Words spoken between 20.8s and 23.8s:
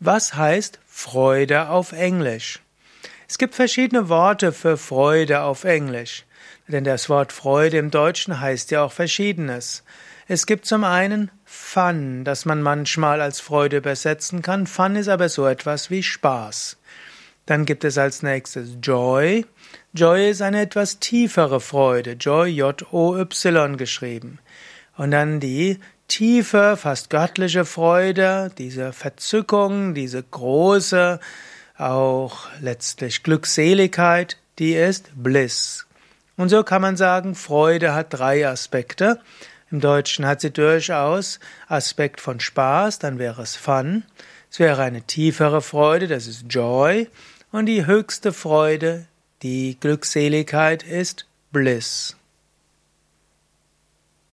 tiefere Freude. Joy, J-O-Y